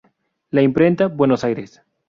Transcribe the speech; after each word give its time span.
La 0.49 0.63
Imprenta, 0.63 1.09
Buenos 1.09 1.43
Aires. 1.43 1.83